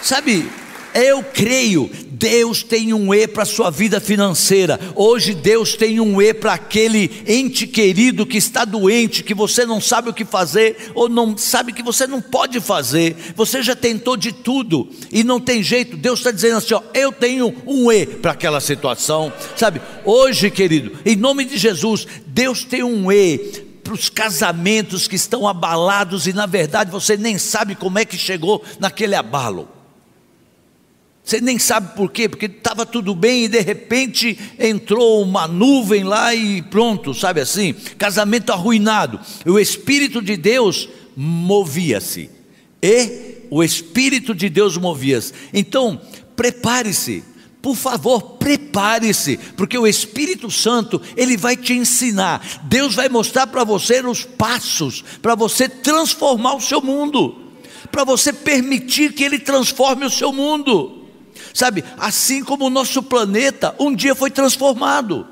[0.02, 0.46] Sabe,
[0.94, 4.78] eu creio, Deus tem um E para a sua vida financeira.
[4.94, 9.80] Hoje Deus tem um E para aquele ente querido que está doente, que você não
[9.80, 13.16] sabe o que fazer, ou não sabe que você não pode fazer.
[13.34, 15.96] Você já tentou de tudo e não tem jeito.
[15.96, 19.32] Deus está dizendo assim: ó, eu tenho um E para aquela situação.
[19.56, 23.38] Sabe, hoje, querido, em nome de Jesus, Deus tem um E
[23.82, 28.18] para os casamentos que estão abalados e na verdade você nem sabe como é que
[28.18, 29.79] chegou naquele abalo.
[31.30, 36.02] Você nem sabe por quê, porque estava tudo bem e de repente entrou uma nuvem
[36.02, 37.72] lá e pronto, sabe assim?
[37.96, 39.20] Casamento arruinado.
[39.46, 42.28] O Espírito de Deus movia-se.
[42.82, 45.32] E o Espírito de Deus movia-se.
[45.54, 46.00] Então,
[46.34, 47.22] prepare-se,
[47.62, 52.44] por favor, prepare-se, porque o Espírito Santo, ele vai te ensinar.
[52.64, 57.52] Deus vai mostrar para você os passos para você transformar o seu mundo,
[57.92, 60.96] para você permitir que ele transforme o seu mundo.
[61.52, 65.26] Sabe, assim como o nosso planeta um dia foi transformado.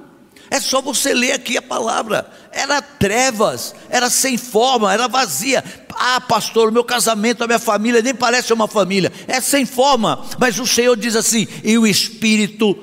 [0.50, 2.30] É só você ler aqui a palavra.
[2.50, 5.62] Era trevas, era sem forma, era vazia.
[5.90, 9.12] Ah, pastor, o meu casamento, a minha família nem parece uma família.
[9.26, 10.24] É sem forma.
[10.38, 12.78] Mas o Senhor diz assim: e o Espírito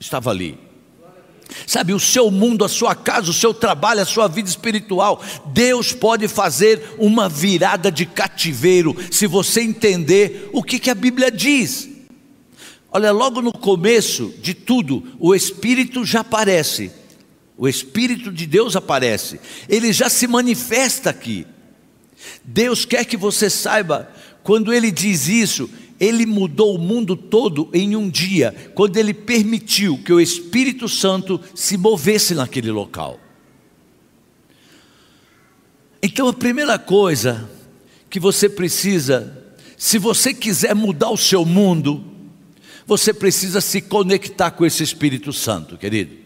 [0.00, 0.58] estava ali.
[1.66, 5.92] Sabe, o seu mundo, a sua casa, o seu trabalho, a sua vida espiritual, Deus
[5.92, 11.93] pode fazer uma virada de cativeiro, se você entender o que, que a Bíblia diz.
[12.96, 16.92] Olha, logo no começo de tudo, o Espírito já aparece.
[17.58, 19.40] O Espírito de Deus aparece.
[19.68, 21.44] Ele já se manifesta aqui.
[22.44, 24.08] Deus quer que você saiba,
[24.44, 29.98] quando ele diz isso, ele mudou o mundo todo em um dia, quando ele permitiu
[29.98, 33.18] que o Espírito Santo se movesse naquele local.
[36.00, 37.50] Então a primeira coisa
[38.08, 39.36] que você precisa,
[39.76, 42.13] se você quiser mudar o seu mundo,
[42.86, 46.16] você precisa se conectar com esse Espírito Santo, querido,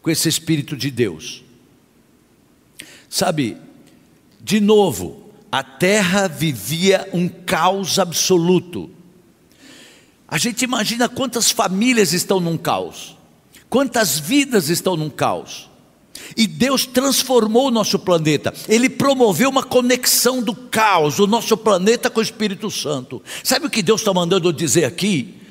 [0.00, 1.44] com esse Espírito de Deus.
[3.08, 3.56] Sabe,
[4.40, 8.90] de novo, a terra vivia um caos absoluto.
[10.26, 13.16] A gente imagina quantas famílias estão num caos,
[13.68, 15.70] quantas vidas estão num caos.
[16.36, 22.08] E Deus transformou o nosso planeta, Ele promoveu uma conexão do caos, do nosso planeta
[22.08, 23.22] com o Espírito Santo.
[23.44, 25.41] Sabe o que Deus está mandando eu dizer aqui?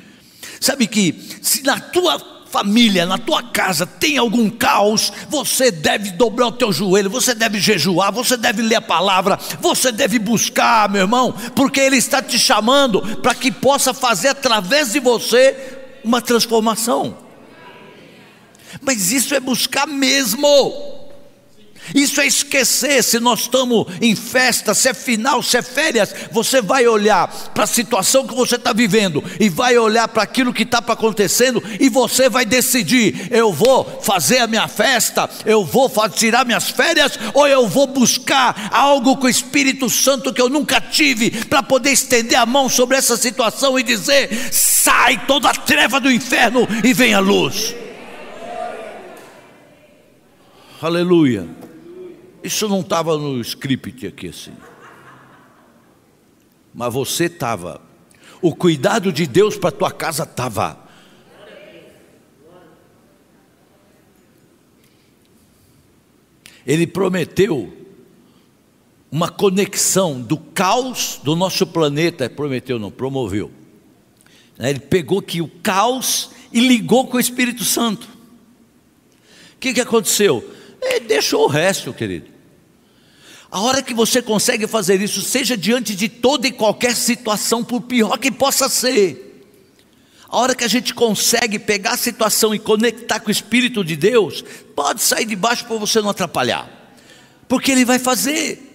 [0.60, 2.20] Sabe que se na tua
[2.52, 7.60] família, na tua casa tem algum caos, você deve dobrar o teu joelho, você deve
[7.60, 12.38] jejuar, você deve ler a palavra, você deve buscar, meu irmão, porque Ele está te
[12.38, 15.56] chamando para que possa fazer através de você
[16.04, 17.18] uma transformação.
[18.82, 21.01] Mas isso é buscar mesmo.
[21.94, 26.14] Isso é esquecer se nós estamos em festa, se é final, se é férias.
[26.32, 30.54] Você vai olhar para a situação que você está vivendo e vai olhar para aquilo
[30.54, 35.92] que está acontecendo e você vai decidir: eu vou fazer a minha festa, eu vou
[36.10, 40.80] tirar minhas férias ou eu vou buscar algo com o Espírito Santo que eu nunca
[40.80, 46.00] tive para poder estender a mão sobre essa situação e dizer: sai toda a treva
[46.00, 47.76] do inferno e vem a luz.
[50.82, 51.48] Aleluia.
[52.44, 54.54] Isso não estava no script aqui assim.
[56.74, 57.82] Mas você estava.
[58.42, 60.90] O cuidado de Deus para tua casa estava.
[66.66, 67.78] Ele prometeu
[69.12, 73.52] uma conexão do caos do nosso planeta, prometeu não, promoveu.
[74.58, 78.08] Ele pegou aqui o caos e ligou com o Espírito Santo.
[79.56, 80.48] O que, que aconteceu?
[80.82, 82.28] Ele deixou o resto, querido.
[83.52, 87.82] A hora que você consegue fazer isso, seja diante de toda e qualquer situação, por
[87.82, 89.46] pior que possa ser,
[90.30, 93.98] a hora que a gente consegue pegar a situação e conectar com o Espírito de
[93.98, 94.42] Deus,
[94.74, 96.96] pode sair de baixo para você não atrapalhar,
[97.50, 98.71] porque Ele vai fazer.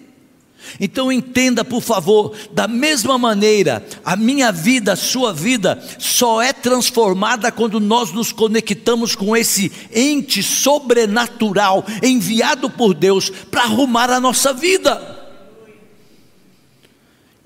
[0.79, 6.53] Então entenda, por favor, da mesma maneira, a minha vida, a sua vida, só é
[6.53, 14.19] transformada quando nós nos conectamos com esse ente sobrenatural enviado por Deus para arrumar a
[14.19, 15.16] nossa vida.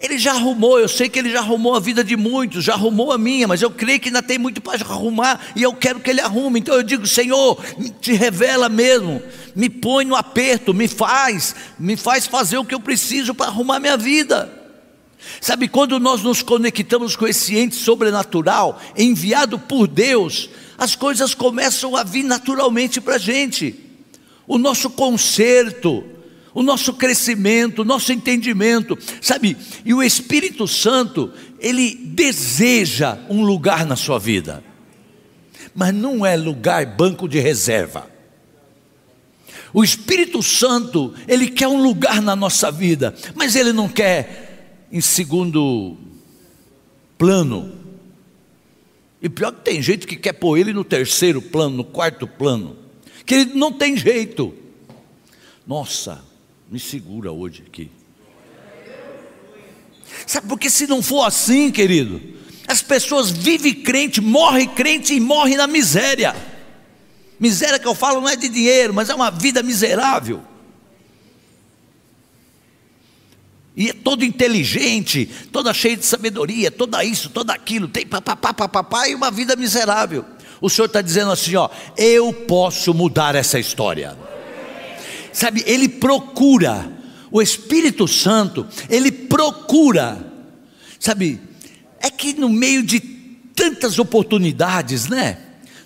[0.02, 3.12] Ele já arrumou, eu sei que ele já arrumou a vida de muitos, já arrumou
[3.12, 6.10] a minha, mas eu creio que ainda tem muito para arrumar e eu quero que
[6.10, 6.60] ele arrume.
[6.60, 7.64] Então eu digo, Senhor,
[8.02, 9.22] te revela mesmo,
[9.56, 13.80] me põe no aperto, me faz, me faz fazer o que eu preciso para arrumar
[13.80, 14.52] minha vida.
[15.40, 21.96] Sabe, quando nós nos conectamos com esse ente sobrenatural, enviado por Deus, as coisas começam
[21.96, 23.76] a vir naturalmente para a gente.
[24.48, 26.04] O nosso conserto,
[26.54, 29.58] o nosso crescimento, o nosso entendimento, sabe?
[29.86, 34.64] E o Espírito Santo, ele deseja um lugar na sua vida,
[35.74, 38.10] mas não é lugar banco de reserva.
[39.74, 45.00] O Espírito Santo, ele quer um lugar na nossa vida, mas ele não quer em
[45.00, 45.96] segundo
[47.18, 47.72] plano.
[49.22, 52.76] E pior que tem gente que quer pôr ele no terceiro plano, no quarto plano.
[53.26, 54.54] Que ele não tem jeito.
[55.66, 56.22] Nossa,
[56.72, 57.92] me segura hoje aqui.
[60.26, 62.22] Sabe, porque se não for assim, querido,
[62.66, 66.34] as pessoas vivem crente, morrem crente e morrem na miséria.
[67.38, 70.42] Miséria que eu falo não é de dinheiro, mas é uma vida miserável.
[73.76, 79.10] E é toda inteligente, toda cheia de sabedoria, toda isso, toda aquilo, tem papapá, papapá
[79.10, 80.26] e uma vida miserável.
[80.62, 84.31] O Senhor está dizendo assim: ó, eu posso mudar essa história.
[85.34, 86.91] Sabe, Ele procura,
[87.32, 90.26] o Espírito Santo, Ele procura,
[91.00, 91.39] sabe,
[92.00, 95.38] é que no meio de tantas oportunidades, né?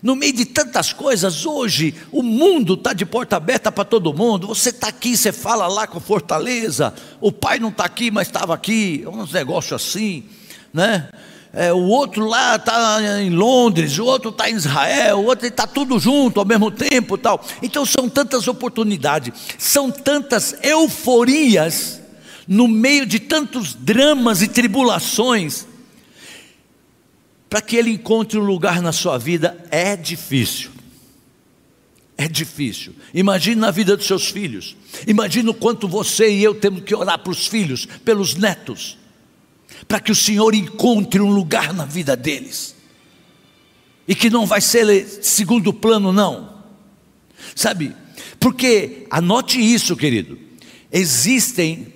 [0.02, 4.48] No meio de tantas coisas, hoje o mundo está de porta aberta para todo mundo.
[4.48, 6.94] Você está aqui, você fala lá com Fortaleza.
[7.20, 9.04] O pai não está aqui, mas estava aqui.
[9.08, 10.26] Uns negócios assim,
[10.72, 11.10] né?
[11.56, 15.66] É, o outro lá está em Londres, o outro está em Israel, o outro está
[15.66, 17.42] tudo junto ao mesmo tempo, tal.
[17.62, 22.02] Então são tantas oportunidades, são tantas euforias
[22.46, 25.66] no meio de tantos dramas e tribulações
[27.50, 30.72] para que ele encontre um lugar na sua vida é difícil.
[32.18, 32.94] É difícil.
[33.14, 34.76] Imagine na vida dos seus filhos.
[35.08, 38.98] Imagine o quanto você e eu temos que orar para os filhos, pelos netos,
[39.88, 42.76] para que o Senhor encontre um lugar na vida deles.
[44.08, 46.56] E que não vai ser segundo plano, não.
[47.56, 47.96] Sabe?
[48.40, 50.38] Porque, anote isso, querido.
[50.92, 51.94] Existem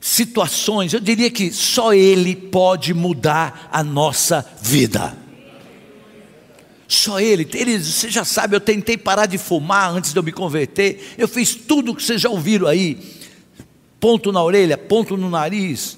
[0.00, 5.16] situações, eu diria que só Ele pode mudar a nossa vida.
[6.88, 10.32] Só Ele, ele, você já sabe, eu tentei parar de fumar antes de eu me
[10.32, 12.98] converter, eu fiz tudo que vocês já ouviram aí,
[14.00, 15.96] ponto na orelha, ponto no nariz,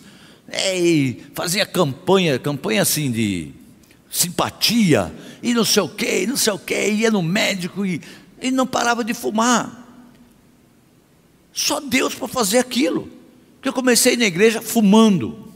[0.55, 3.51] é, fazia campanha, campanha assim de
[4.11, 5.13] simpatia,
[5.43, 8.01] e não sei o que, não sei o que, ia no médico e,
[8.41, 9.85] e não parava de fumar.
[11.53, 13.09] Só Deus para fazer aquilo.
[13.57, 15.49] Porque eu comecei na igreja fumando.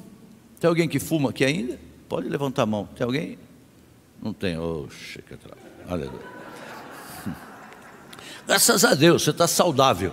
[0.61, 1.78] Tem alguém que fuma aqui ainda?
[2.08, 2.88] Pode levantar a mão.
[2.96, 3.38] Tem alguém?
[4.22, 4.56] Não tem.
[4.58, 5.56] Oxe, que tra...
[5.88, 6.38] Aleluia.
[8.48, 10.11] Graças a Deus, você está saudável.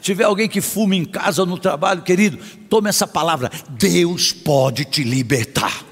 [0.00, 2.38] Tiver alguém que fuma em casa ou no trabalho, querido,
[2.70, 3.50] tome essa palavra.
[3.68, 5.84] Deus pode te libertar.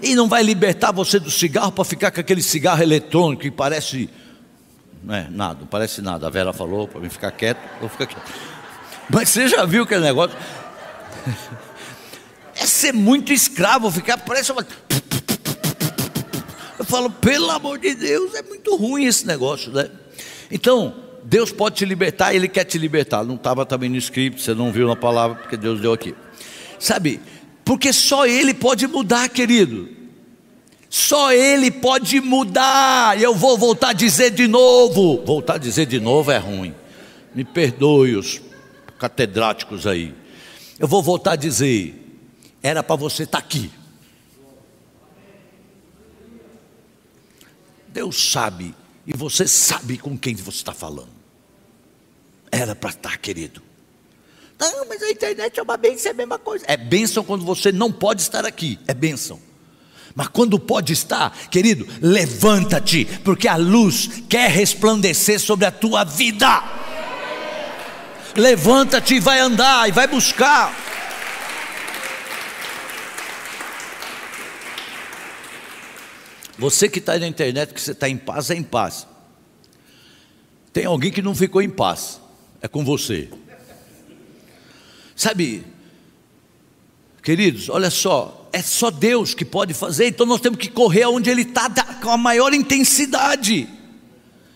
[0.00, 4.08] E não vai libertar você do cigarro para ficar com aquele cigarro eletrônico que parece.
[5.02, 6.28] Não é nada, não parece nada.
[6.28, 8.32] A Vera falou para mim ficar quieto, vou ficar quieto.
[9.10, 10.38] Mas você já viu aquele negócio?
[12.54, 14.64] É ser muito escravo, ficar parece uma.
[16.78, 19.90] Eu falo, pelo amor de Deus, é muito ruim esse negócio, né?
[20.52, 23.24] Então, Deus pode te libertar, Ele quer te libertar.
[23.24, 26.14] Não estava também no script, você não viu na palavra, porque Deus deu aqui.
[26.78, 27.20] Sabe,
[27.64, 29.88] porque só Ele pode mudar, querido.
[30.90, 33.18] Só Ele pode mudar.
[33.18, 35.24] E eu vou voltar a dizer de novo.
[35.24, 36.74] Voltar a dizer de novo é ruim.
[37.34, 38.42] Me perdoe os
[38.98, 40.14] catedráticos aí.
[40.78, 41.94] Eu vou voltar a dizer:
[42.62, 43.70] era para você estar tá aqui.
[47.88, 48.74] Deus sabe,
[49.06, 51.10] e você sabe com quem você está falando.
[52.50, 53.62] Era para estar, tá, querido.
[54.58, 56.64] Não, mas a internet é uma bênção, é a mesma coisa.
[56.68, 59.40] É bênção quando você não pode estar aqui, é bênção.
[60.14, 66.82] Mas quando pode estar, querido, levanta-te, porque a luz quer resplandecer sobre a tua vida
[68.36, 70.74] levanta-te e vai andar e vai buscar.
[76.62, 79.04] Você que está na internet, que você está em paz, é em paz.
[80.72, 82.20] Tem alguém que não ficou em paz,
[82.60, 83.28] é com você.
[85.16, 85.64] Sabe,
[87.20, 91.28] queridos, olha só, é só Deus que pode fazer, então nós temos que correr aonde
[91.30, 91.68] Ele está
[92.00, 93.68] com a maior intensidade.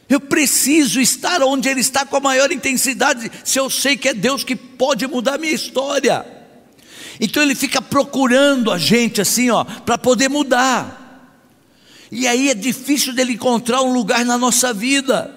[0.08, 4.14] Eu preciso estar onde Ele está com a maior intensidade, se eu sei que é
[4.14, 6.24] Deus que pode mudar a minha história.
[7.20, 10.95] Então Ele fica procurando a gente assim, ó, para poder mudar.
[12.10, 15.34] E aí é difícil dele encontrar um lugar na nossa vida.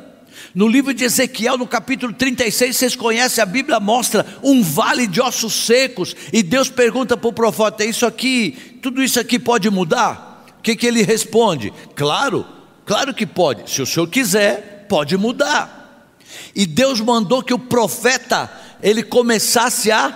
[0.53, 5.21] No livro de Ezequiel, no capítulo 36, vocês conhecem, a Bíblia mostra um vale de
[5.21, 10.45] ossos secos, e Deus pergunta para o profeta: Isso aqui, tudo isso aqui pode mudar?
[10.57, 11.71] O que, que ele responde?
[11.95, 12.45] Claro,
[12.89, 16.11] Claro que pode, se o senhor quiser, pode mudar.
[16.55, 18.51] E Deus mandou que o profeta
[18.81, 20.11] ele começasse a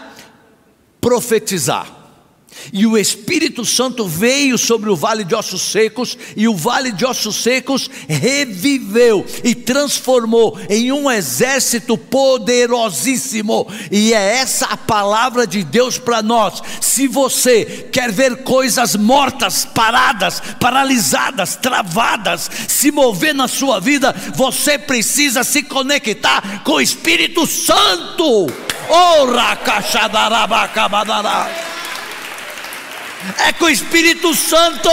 [1.00, 1.86] profetizar.
[2.72, 7.06] E o Espírito Santo veio sobre o vale de ossos secos, e o vale de
[7.06, 13.68] ossos secos reviveu e transformou em um exército poderosíssimo.
[13.92, 16.62] E é essa a palavra de Deus para nós.
[16.82, 24.78] Se você quer ver coisas mortas, paradas, paralisadas, travadas, se mover na sua vida, você
[24.78, 28.48] precisa se conectar com o Espírito Santo.
[28.90, 31.73] Ora, cachadarabacabadara
[33.40, 34.90] é com o Espírito Santo,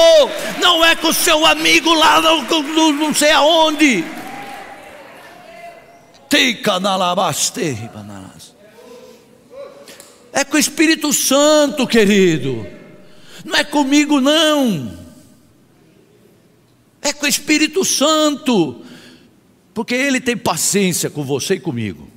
[0.60, 4.04] não é com o seu amigo lá, não, não, não sei aonde.
[10.32, 12.66] É com o Espírito Santo, querido.
[13.44, 14.96] Não é comigo, não.
[17.02, 18.82] É com o Espírito Santo.
[19.74, 22.08] Porque Ele tem paciência com você e comigo.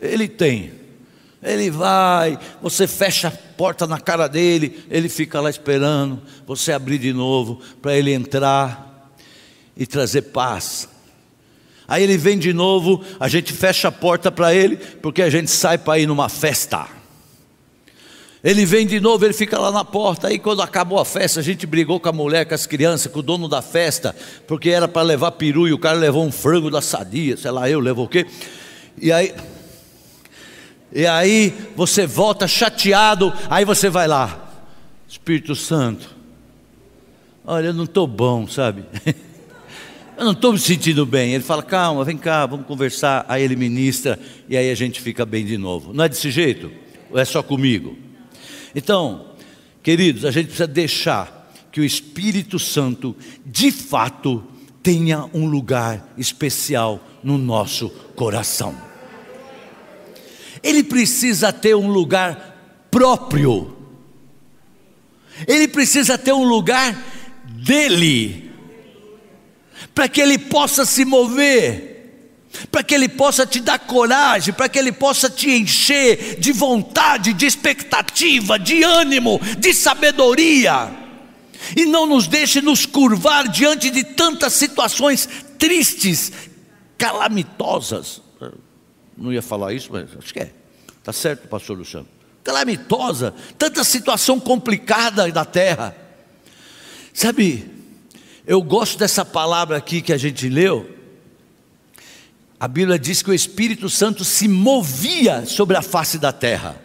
[0.00, 0.72] Ele tem.
[1.46, 6.98] Ele vai, você fecha a porta na cara dele, ele fica lá esperando, você abrir
[6.98, 9.12] de novo para ele entrar
[9.76, 10.88] e trazer paz.
[11.86, 15.48] Aí ele vem de novo, a gente fecha a porta para ele, porque a gente
[15.48, 16.88] sai para ir numa festa.
[18.42, 20.26] Ele vem de novo, ele fica lá na porta.
[20.26, 23.20] Aí quando acabou a festa, a gente brigou com a mulher, com as crianças, com
[23.20, 24.16] o dono da festa,
[24.48, 27.70] porque era para levar peru e o cara levou um frango da sadia, sei lá,
[27.70, 28.26] eu levou o quê?
[29.00, 29.32] E aí
[30.96, 34.50] e aí você volta chateado, aí você vai lá,
[35.06, 36.08] Espírito Santo,
[37.44, 38.82] olha, eu não estou bom, sabe?
[40.16, 41.34] Eu não estou me sentindo bem.
[41.34, 43.26] Ele fala, calma, vem cá, vamos conversar.
[43.28, 44.18] Aí ele ministra
[44.48, 45.92] e aí a gente fica bem de novo.
[45.92, 46.72] Não é desse jeito?
[47.10, 47.94] Ou é só comigo?
[48.74, 49.32] Então,
[49.82, 54.42] queridos, a gente precisa deixar que o Espírito Santo, de fato,
[54.82, 58.85] tenha um lugar especial no nosso coração.
[60.66, 63.76] Ele precisa ter um lugar próprio.
[65.46, 66.96] Ele precisa ter um lugar
[67.44, 68.50] dele
[69.94, 74.78] para que Ele possa se mover, para que Ele possa te dar coragem, para que
[74.78, 80.90] Ele possa te encher de vontade, de expectativa, de ânimo, de sabedoria,
[81.76, 86.32] e não nos deixe nos curvar diante de tantas situações tristes,
[86.98, 88.25] calamitosas.
[89.16, 90.52] Não ia falar isso, mas acho que é.
[90.98, 92.06] Está certo, pastor Luciano.
[92.44, 95.96] Calamitosa, tanta situação complicada na terra.
[97.12, 97.68] Sabe,
[98.46, 100.94] eu gosto dessa palavra aqui que a gente leu.
[102.58, 106.80] A Bíblia diz que o Espírito Santo se movia sobre a face da terra.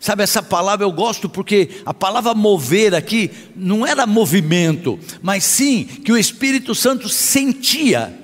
[0.00, 5.84] Sabe, essa palavra eu gosto porque a palavra mover aqui não era movimento, mas sim
[5.84, 8.23] que o Espírito Santo sentia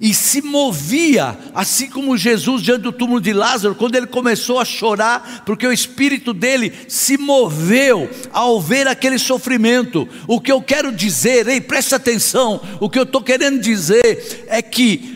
[0.00, 4.64] e se movia, assim como Jesus diante do túmulo de Lázaro, quando ele começou a
[4.64, 10.08] chorar, porque o espírito dele se moveu ao ver aquele sofrimento.
[10.26, 14.60] O que eu quero dizer, ei, preste atenção, o que eu estou querendo dizer é
[14.60, 15.15] que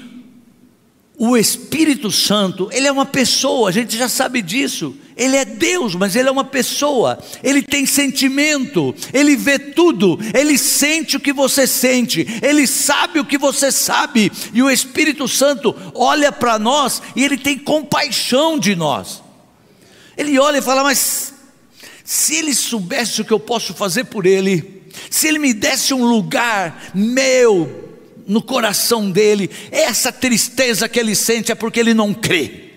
[1.23, 4.97] o Espírito Santo, ele é uma pessoa, a gente já sabe disso.
[5.15, 7.19] Ele é Deus, mas ele é uma pessoa.
[7.43, 13.25] Ele tem sentimento, ele vê tudo, ele sente o que você sente, ele sabe o
[13.27, 14.33] que você sabe.
[14.55, 19.23] E o Espírito Santo olha para nós e ele tem compaixão de nós.
[20.17, 21.35] Ele olha e fala: Mas
[22.03, 26.03] se ele soubesse o que eu posso fazer por ele, se ele me desse um
[26.03, 27.90] lugar meu,
[28.27, 32.71] no coração dele, essa tristeza que ele sente é porque ele não crê.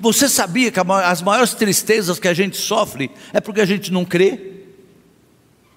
[0.00, 4.04] Você sabia que as maiores tristezas que a gente sofre é porque a gente não
[4.04, 4.38] crê?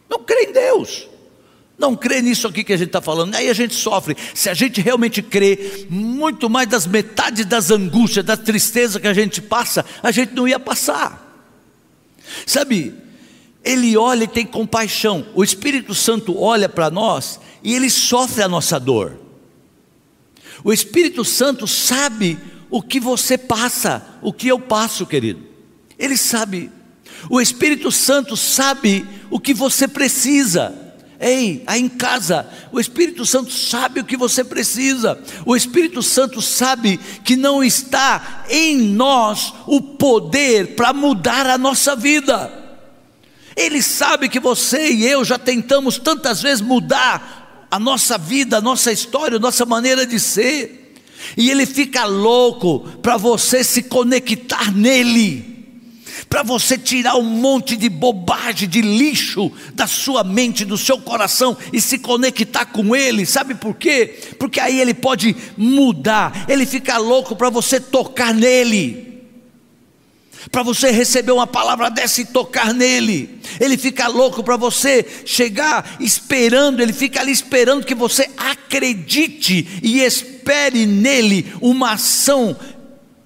[0.10, 1.08] Não crê em Deus.
[1.78, 4.16] Não crê nisso aqui que a gente está falando, aí a gente sofre.
[4.36, 9.14] Se a gente realmente crê, muito mais das metades das angústias, da tristeza que a
[9.14, 11.28] gente passa, a gente não ia passar.
[12.45, 12.93] Sabe,
[13.64, 15.26] ele olha e tem compaixão.
[15.34, 19.20] O Espírito Santo olha para nós e ele sofre a nossa dor.
[20.64, 22.38] O Espírito Santo sabe
[22.70, 25.41] o que você passa, o que eu passo, querido.
[25.97, 26.72] Ele sabe.
[27.30, 30.74] O Espírito Santo sabe o que você precisa.
[31.20, 35.22] Ei, aí em casa, o Espírito Santo sabe o que você precisa.
[35.45, 41.95] O Espírito Santo sabe que não está em nós o poder para mudar a nossa
[41.95, 42.51] vida.
[43.55, 47.41] Ele sabe que você e eu já tentamos tantas vezes mudar
[47.72, 50.93] a nossa vida, a nossa história, a nossa maneira de ser.
[51.38, 55.49] E ele fica louco para você se conectar nele
[56.32, 61.57] para você tirar um monte de bobagem, de lixo da sua mente, do seu coração
[61.74, 64.17] e se conectar com Ele, sabe por quê?
[64.39, 69.11] Porque aí Ele pode mudar, Ele fica louco para você tocar nele
[70.50, 73.39] para você receber uma palavra dessa e tocar nele.
[73.60, 80.02] Ele fica louco para você chegar esperando, ele fica ali esperando que você acredite e
[80.02, 82.56] espere nele uma ação.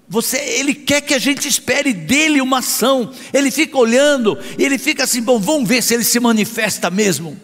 [0.08, 3.12] Você, ele quer que a gente espere dele uma ação.
[3.34, 7.40] Ele fica olhando ele fica assim, bom, vamos ver se ele se manifesta mesmo.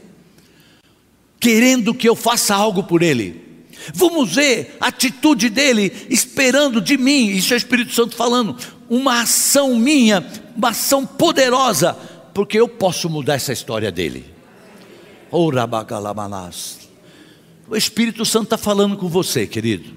[1.40, 3.50] Querendo que eu faça algo por ele.
[3.96, 7.30] Vamos ver a atitude dele esperando de mim.
[7.30, 8.56] Isso é o Espírito Santo falando
[8.92, 10.22] uma ação minha,
[10.54, 11.94] uma ação poderosa,
[12.34, 14.26] porque eu posso mudar essa história dele.
[17.70, 19.94] O Espírito Santo está falando com você, querido.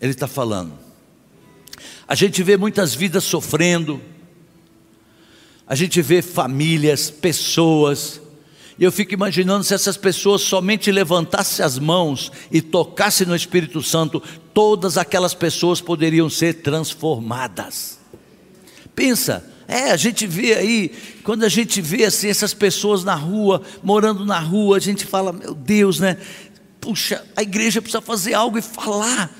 [0.00, 0.74] Ele está falando.
[2.06, 4.00] A gente vê muitas vidas sofrendo,
[5.66, 8.20] a gente vê famílias, pessoas,
[8.78, 13.82] e eu fico imaginando se essas pessoas somente levantassem as mãos e tocassem no Espírito
[13.82, 14.22] Santo,
[14.52, 17.98] todas aquelas pessoas poderiam ser transformadas.
[18.94, 20.92] Pensa, é, a gente vê aí,
[21.24, 25.32] quando a gente vê assim essas pessoas na rua, morando na rua, a gente fala,
[25.32, 26.18] meu Deus, né?
[26.78, 29.34] Puxa, a igreja precisa fazer algo e falar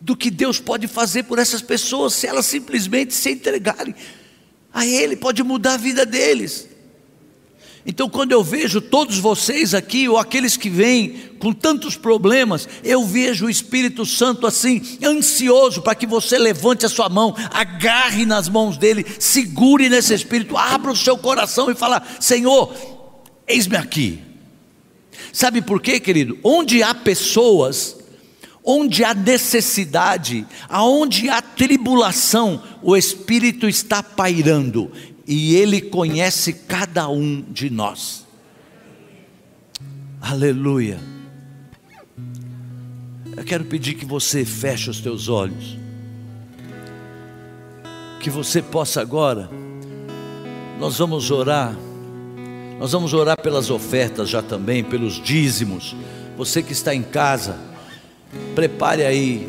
[0.00, 3.94] do que Deus pode fazer por essas pessoas, se elas simplesmente se entregarem
[4.72, 6.68] a Ele, pode mudar a vida deles.
[7.88, 13.06] Então, quando eu vejo todos vocês aqui, ou aqueles que vêm com tantos problemas, eu
[13.06, 18.48] vejo o Espírito Santo assim, ansioso para que você levante a sua mão, agarre nas
[18.48, 22.74] mãos dele, segure nesse Espírito, abra o seu coração e fala: Senhor,
[23.46, 24.20] eis-me aqui.
[25.32, 26.36] Sabe por quê, querido?
[26.42, 27.96] Onde há pessoas,
[28.64, 34.90] onde há necessidade, aonde há tribulação, o Espírito está pairando
[35.26, 38.24] e Ele conhece cada um de nós.
[40.20, 41.00] Aleluia.
[43.36, 45.76] Eu quero pedir que você feche os teus olhos,
[48.20, 49.50] que você possa agora,
[50.78, 51.76] nós vamos orar,
[52.78, 55.94] nós vamos orar pelas ofertas já também, pelos dízimos.
[56.36, 57.58] Você que está em casa,
[58.54, 59.48] prepare aí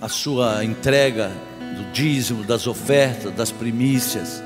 [0.00, 1.30] a sua entrega
[1.76, 4.42] do dízimo, das ofertas, das primícias.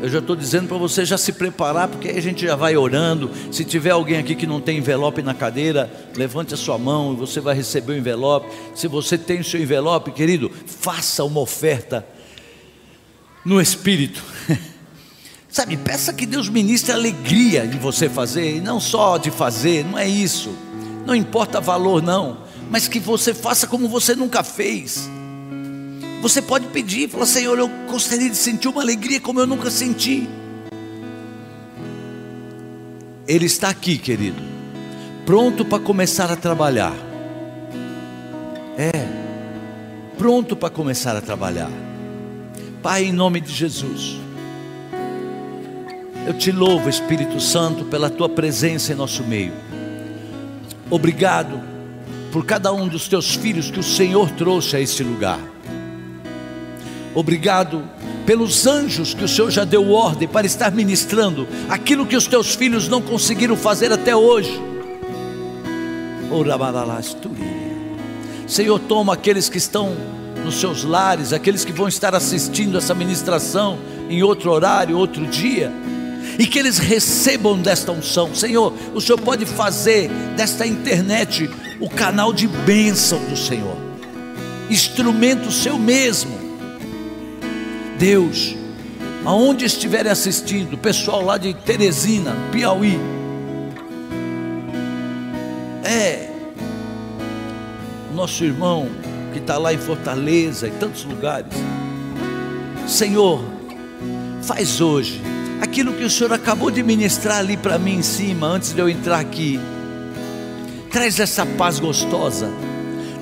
[0.00, 2.76] Eu já estou dizendo para você já se preparar, porque aí a gente já vai
[2.76, 3.30] orando.
[3.50, 7.16] Se tiver alguém aqui que não tem envelope na cadeira, levante a sua mão e
[7.16, 8.46] você vai receber o envelope.
[8.74, 12.06] Se você tem o seu envelope, querido, faça uma oferta
[13.44, 14.22] no Espírito.
[15.48, 19.98] Sabe, peça que Deus ministre alegria em você fazer, e não só de fazer, não
[19.98, 20.54] é isso.
[21.06, 25.08] Não importa valor, não, mas que você faça como você nunca fez.
[26.22, 30.28] Você pode pedir, falar, Senhor, eu gostaria de sentir uma alegria como eu nunca senti.
[33.28, 34.40] Ele está aqui, querido,
[35.24, 36.94] pronto para começar a trabalhar.
[38.78, 38.90] É,
[40.16, 41.70] pronto para começar a trabalhar.
[42.82, 44.16] Pai, em nome de Jesus,
[46.26, 49.52] eu te louvo, Espírito Santo, pela tua presença em nosso meio.
[50.90, 51.60] Obrigado
[52.32, 55.55] por cada um dos teus filhos que o Senhor trouxe a este lugar.
[57.16, 57.82] Obrigado
[58.26, 62.54] pelos anjos que o Senhor já deu ordem para estar ministrando aquilo que os teus
[62.54, 64.60] filhos não conseguiram fazer até hoje.
[68.46, 69.96] Senhor, toma aqueles que estão
[70.44, 73.78] nos seus lares, aqueles que vão estar assistindo essa ministração
[74.10, 75.72] em outro horário, outro dia,
[76.38, 78.34] e que eles recebam desta unção.
[78.34, 81.48] Senhor, o Senhor pode fazer desta internet
[81.80, 83.78] o canal de bênção do Senhor,
[84.68, 86.35] instrumento seu mesmo
[87.98, 88.54] Deus,
[89.24, 92.98] aonde estiverem assistindo, pessoal lá de Teresina, Piauí,
[95.84, 96.30] é
[98.14, 98.88] nosso irmão
[99.32, 101.52] que está lá em Fortaleza, em tantos lugares.
[102.86, 103.42] Senhor,
[104.42, 105.20] faz hoje
[105.60, 108.88] aquilo que o Senhor acabou de ministrar ali para mim em cima, antes de eu
[108.88, 109.58] entrar aqui.
[110.90, 112.50] Traz essa paz gostosa,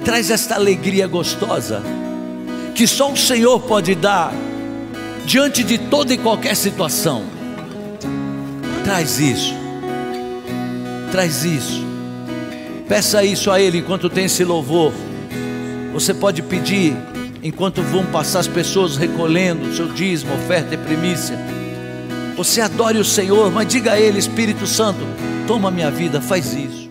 [0.04, 1.82] traz esta alegria gostosa,
[2.74, 4.32] que só o Senhor pode dar
[5.24, 7.24] diante de toda e qualquer situação.
[8.84, 9.54] Traz isso,
[11.10, 11.82] traz isso,
[12.86, 14.92] peça isso a Ele enquanto tem esse louvor.
[15.92, 16.94] Você pode pedir
[17.42, 21.38] enquanto vão passar as pessoas recolhendo o seu dízimo, oferta e primícia.
[22.36, 25.00] Você adore o Senhor, mas diga a Ele, Espírito Santo,
[25.46, 26.83] toma minha vida, faz isso.